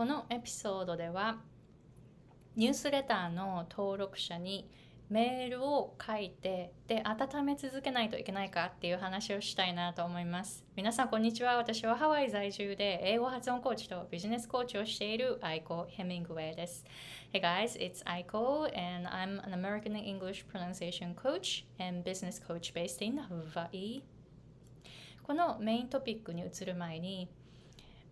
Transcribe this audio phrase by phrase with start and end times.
[0.00, 1.36] このエピソードでは
[2.56, 4.66] ニュースレターの登録者に
[5.10, 10.64] メールを書いてで温め続けないといけないかっていう話をしたいなと思います。
[10.74, 11.58] 皆さんこんにちは。
[11.58, 16.86] 私はハワイ在住で英語発音コーチとビジネスコーチをしているアイコ・ヘミングウェイです。
[17.34, 23.18] Hey guys, it's Aiko and I'm an American English pronunciation coach and business coach based in
[23.18, 24.00] Hawaii.
[25.22, 27.28] このメイントピックに移る前に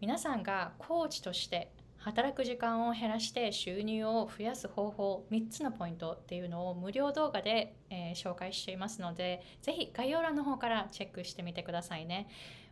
[0.01, 12.29] 皆さんがコーチとして働く時間を減らして収入を増やす方法3つのポイントっていうのを無料動画で、えー、紹介していますのでぜひ概要欄の方からチェックしてみてくださいね。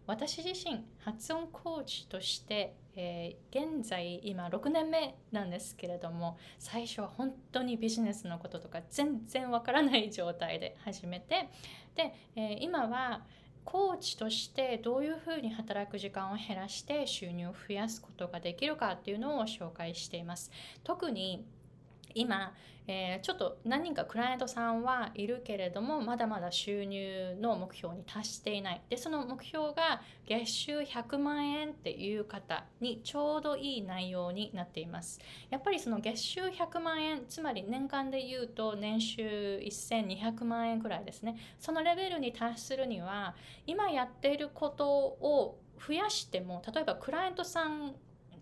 [0.06, 11.48] 私自身発音コーチとして、えー、現在今6年目なんですけれども最初は本当にビジネスのこととか全然わからない状態で始めて
[11.96, 13.22] で、えー、今は
[13.66, 20.52] コーチとしてどういうふうに働く時間を減らして収入を増やすことができるかっていうのを紹介しています。
[20.84, 21.44] 特に
[22.16, 22.54] 今、
[22.88, 28.82] えー、ちょっと何人かクライアントさんはいるけれどもまだまだ収入の目標に達していない。
[28.88, 35.20] でその目標が月収100万円っていう方にちょうどいい内容になっています。
[35.50, 41.36] やっぱりその月収100万円つまり年間で言うと年収1200万円くらいですね。
[41.60, 43.34] そのレベルに達するには
[43.66, 47.94] 今やっていることを増やしても例えばクライアントさん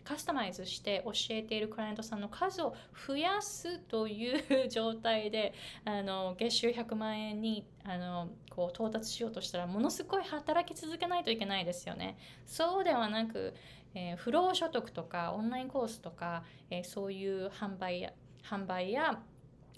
[0.05, 2.75] カスタマイズして教えているクライアントさんの数を
[3.07, 12.17] 増やすという状態であの月収100万円にあのこう到達しようとしたらものすごい働き続けないといけないですよね。
[12.47, 13.55] そうではなく、
[13.95, 18.13] えー、不労所得とかオンラインコースとか、えー、そういう販売や
[18.45, 19.21] 販売や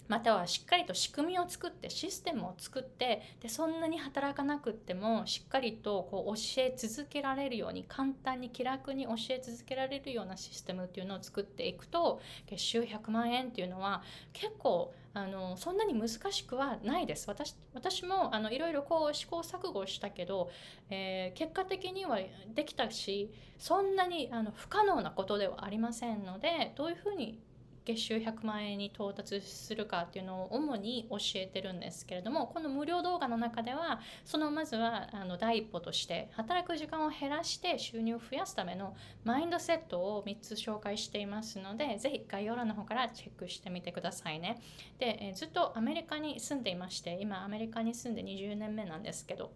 [0.07, 14.01] またはしっかりと仕組みを作ってシステムを作ってでそんなに働かなくってもしっかりとこう教え続けられるように簡単に気楽に教え続けられるようなシステムっていうのを作っていくと月収100万円っていうのは
[14.33, 17.27] 結構あのそんなに難しくはないです。
[17.27, 20.51] 私私もあのいろいろこう試行錯誤したけど、
[20.91, 22.19] えー、結果的には
[22.53, 27.39] できたしそんなにあの不可能なことではありませんのでどういうふうに
[27.87, 38.93] 月収100万円に到達するかっていうのを主に教えてるんですけれどもこの無料動画の中ではそのまずはあの第一歩として働く時間を減らして収入を増やすための
[39.23, 44.61] マインドセットを3つ紹介していますのでぜひ概要欄の方からチェックしてみてくださいね。
[44.99, 49.51] で、えずっとアメリカに住んでいまして今アメリカに住んで20年目なんですけど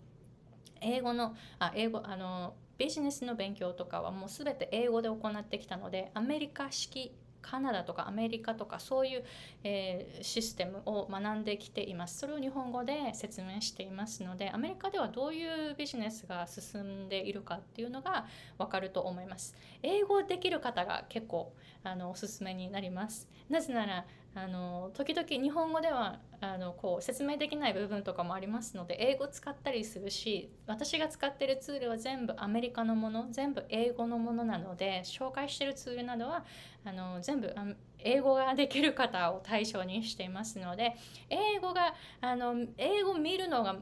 [0.80, 9.24] 英語のあ英語あのビジネスの勉強とかはもう全て英語で行ってきたのでアメリカ式カナダとかアメリカとかそういう、
[9.64, 12.20] えー、システムを学んできています。
[12.20, 18.26] それを日本語で説明していますのでアメリカではどういうビジネスが進んでいるかっていうのが
[18.58, 19.56] 分かると思います。
[19.84, 21.54] 英語できる方が結構
[21.84, 23.28] あのおすすめになります。
[23.50, 36.46] なぜならあの時々日本語ではあのこう説明できない部分とかもありますので英語使ったりするし私が使ってるツールは全部アメリカのもの全部英語のものなので紹介してるツールなどは
[36.86, 37.54] あの全部
[38.00, 40.96] 英語ができる方を対象にしていますので
[41.30, 43.76] 英語があの英語見るのが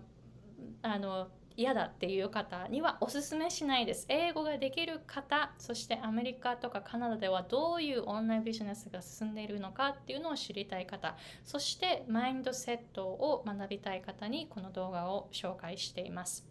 [0.82, 1.28] あの
[1.60, 4.06] 嫌だっていう方にはおすすめしないです。
[4.08, 16.48] 英語ができる方、そしてアメリカとかカナダではどういうオンラインビジネスが進んでいるのかっていうのを知りたい方、そしてマインドセットを学びたい方にこの動画を紹介しています。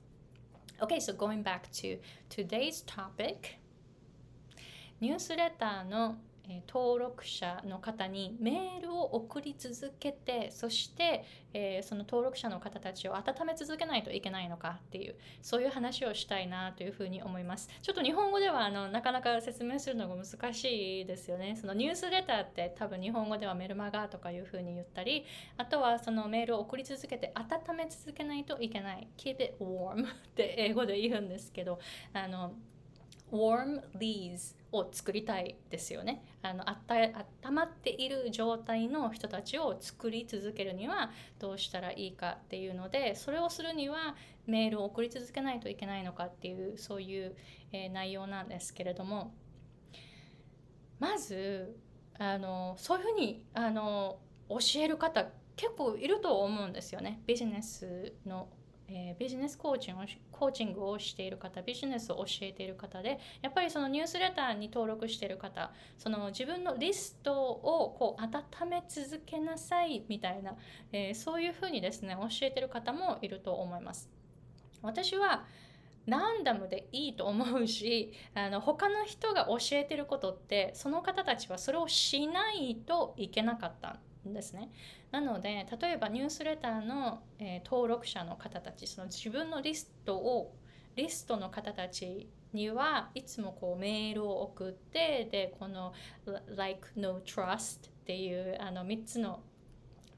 [0.79, 1.99] Okay, so going back to
[2.29, 3.57] today's topic
[5.01, 17.69] ニュースレターのえ登録者の方にメールを送り続けてそして、え、その登録者の方たちを温め続けないといけないのかっていうそういう話をしたいなというふうに思います。
[17.83, 21.57] ちょっと日本語ではあのなかなか説明するのが難しいですよね。
[21.57, 25.27] そのニュースレターって多分日本語ではメルマガとかいうふうに言ったり
[25.57, 31.79] あとはそのメールを送り続けて温め続けないといけない keep it warm って英語で言うんですけど
[32.13, 32.55] あの
[33.33, 36.23] warm leads を作りたいですよね。
[36.43, 44.17] あのあった温まっている状態の人たちを作り続けるにはどうしたらいいかっていうのでそれをするには
[44.47, 47.37] メールを送り続けないといけないのかっていうそういう、
[47.73, 49.33] えー、内容なんですけれども。
[50.99, 51.77] まず
[52.19, 54.19] あのそういうふうにあの
[54.49, 57.21] 教える方結構いると思うんですよね。
[57.27, 58.49] ビジネスの
[58.91, 70.55] えー、ビジネスコーチングをコーチングをしている方ビジネスを教えている方でやっぱりそのニュースレターに登録している方その自分のリストをこう温め続けなさいみたいな、
[70.93, 74.09] えー、そういうふうにですね教えてる方もいると思います。
[74.83, 75.45] 私は
[76.09, 84.71] ランダムでいいと思うしあの他の人が教えてることってその方たちはそれをしないといけなかったんですね。
[85.11, 90.55] なので例えばニュースレターの、えー、登録者の方たちその自分のリストを
[90.97, 95.93] リストの方たちにはいつもこうメールを送ってでこの
[96.57, 99.41] like no trust っていうあの3つの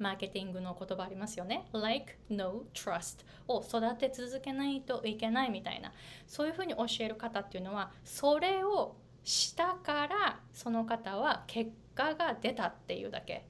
[0.00, 1.69] マーケティングの言葉ありますよね。
[1.73, 5.93] like, no, trust を育て続けないといけないみたいな。
[6.26, 13.47] そういうふうに教える方っていうのは、それをしたからその方は結果が出たっていうだけ。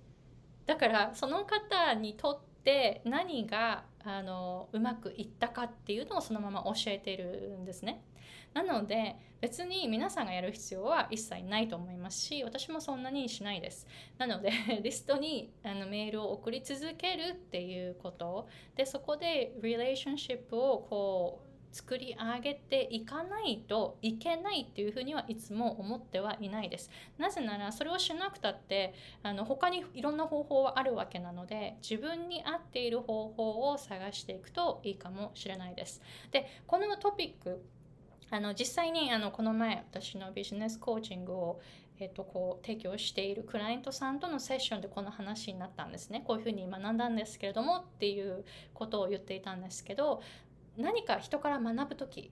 [0.66, 8.02] だからその方にとって何があのうまくいったかっていうのをそのまま教えてるんですね。
[8.54, 13.86] なので別に皆さんがやる必要は一切ないと思いますし私もそんなにしないです。
[14.18, 14.50] なので
[14.82, 26.90] リストにあのメールを送り続けるっていうことでそこでリレーションシップをこう作り上げていかないといけないっていうふうにはいつも思ってはいないです。
[27.18, 36.02] なぜならそれをしなくたってあの他にいろんな方法はあるわけなので自分に合っている方法を探していくといいかもしれないです。
[36.30, 37.62] でこのトピック
[38.30, 41.60] あの実際にあのこの前私のビジネスコーチングを
[42.00, 46.24] えっと、こう提供しているクライアントさんとのセッションでこの話になったんですね。
[46.26, 50.22] こういうふうに学んだんですけれどもっていうことを言っていたんですけど
[50.80, 52.30] 何か人から学ぶ時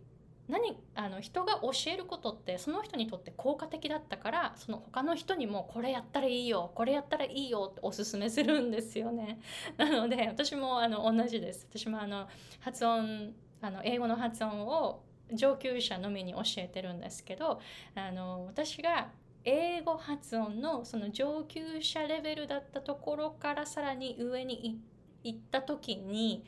[0.48, 9.40] 何あの人が教えることってその人にとって効果的だったからその他の人にもこれやったらいいよこれやったらいいよっておすすめするんですよね。
[9.76, 11.68] なので私もあの同じです。
[11.70, 12.26] 私もあの
[12.60, 15.02] 発音あの英語の発音を
[15.32, 17.60] 上級者のみに教えてるんですけど
[17.94, 19.10] あの私が
[19.44, 24.80] 英語発音のその上級者レベルだったところからさらに上に
[25.22, 26.44] 行った時に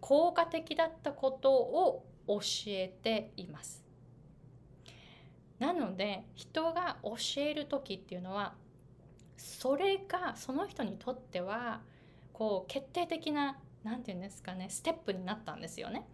[0.00, 3.84] 効果的だったことを教えています。
[5.58, 8.54] なので人が教える時っていうのは
[9.36, 11.80] それがその人にとっては
[12.32, 16.06] こう決定的な何て言うんですかねステップになったんですよね。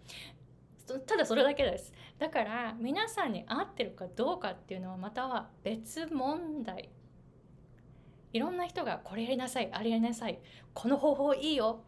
[1.06, 6.90] ただそれだけですだから皆さんに合ってるかどうかっていうのはまたは別問題
[8.34, 10.38] いろんな人がこれやりなさいあれやりなさい
[10.74, 11.84] この方法いいよ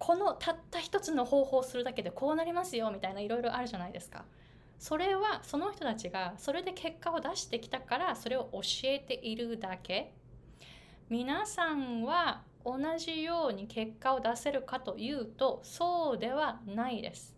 [0.00, 4.24] このたった一つの方法をするだけでこうなりますよみたいないろいろあるじゃないですか。
[4.78, 10.14] それはその人たちがそれで結果を出してきたからそれを教えているだけ。
[11.10, 17.36] 皆さんは同じように結果を出せるかというとそうではないです。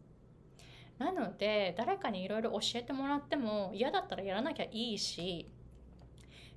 [0.98, 5.50] なので誰かにいろいろ教えてもらっても嫌だったらやらなきゃいいし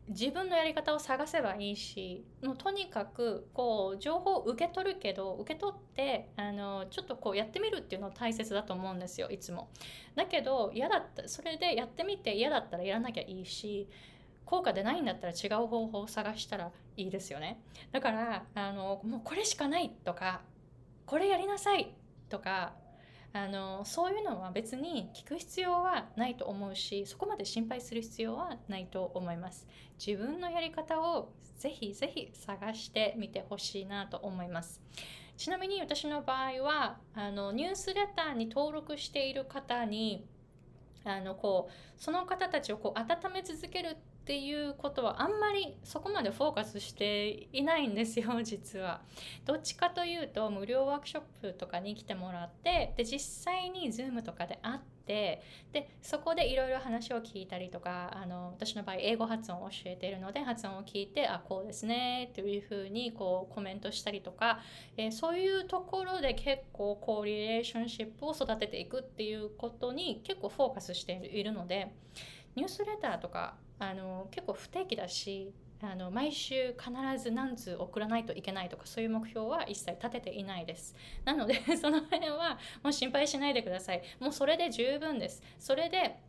[0.07, 9.69] 自分のやり方を探せばいいしもうとにかくこう情報を受け取るけど受け取ってあのちょっとこうやってみるっていうのは大切だと思うんですよいつも。
[10.15, 13.87] だけど嫌だったそれでやってみて嫌だったらやらなきゃいいし
[14.45, 17.59] 効果でないんだったら違う方法を探したらいいですよね。
[17.91, 20.41] だからあのもうこれしかないとか
[21.07, 21.95] これやりなさい
[22.29, 22.73] とか
[23.35, 29.67] あのそういうのは別に聞く必要はないと思うしそこまで心配する必要はないと思います。
[29.99, 34.81] 自分のやり方をぜひぜひ探してみてほしいなと思います。
[35.35, 40.25] ちなみに私の場合はあのニュースレターに登録している方に
[41.03, 49.01] あのこうその方たちをこう温め続けるってっていうことはあんまりそこまでフォーカスしていないんですよ 実は。
[49.45, 64.59] どっちかというと無料ワークショップとかに来てもらってで実際に Zoom とかで会ってでそこでいろいろ話を聞いたりとかあの私の場合英語発音を教えているので発音を聞いてあこうですねというふうにこうコメントしたりとか、
[64.97, 71.93] えー、そういうところで結構こうリレーションシップを育てていくっていうことに結構フォーカスしているので
[72.55, 80.95] ニュースレターとかあの結構不定期だしあの毎週必ず何通送らないといけないとかそういう目標は一切立てていないです。
[81.25, 84.01] なので その辺はもう心配しないでください。
[84.19, 85.43] もうそれで十分です。
[85.59, 86.19] それで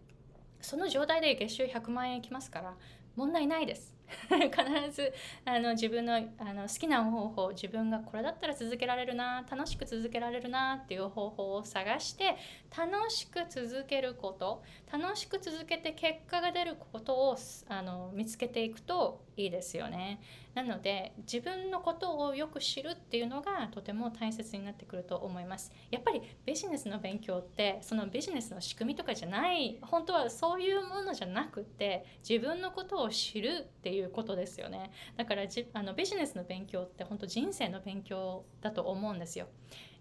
[0.60, 2.76] その状態で月収100万円いきますから
[3.14, 3.95] 問題ないです。
[4.28, 4.50] 必
[4.92, 5.12] ず
[5.44, 12.36] あの自分のあの好きな方法自分がこれだったら続けられるな楽しく続けられるなっていう方法を探して
[12.76, 17.36] 楽しく続けること楽しく続けて結果が出ることを
[17.68, 20.20] あの見つけていくといいですよね。
[20.54, 25.70] なので自分のことをよく知るっていうのがとても大切になってくると思います。
[25.90, 34.90] やっぱりビジネスの勉強ってそのビジネスの仕組みとかじゃない本当はそういうものじゃなくて自分のことを知るっていういうことですよね。
[35.16, 39.48] だからじあのビジネスの勉強って本当人生の勉強だと思うんですよ。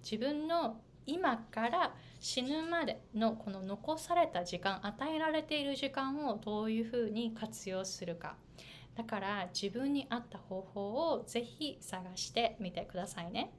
[0.03, 8.35] 自分の今から死ぬまでのこの残された時間与えられている時間をどういうふうに活用するか
[8.95, 13.51] だから自分に合った方法をぜひ探してみてくださいね。